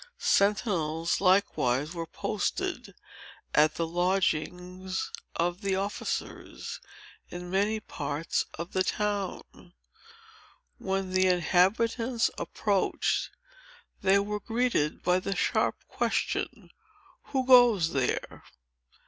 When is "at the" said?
3.53-3.85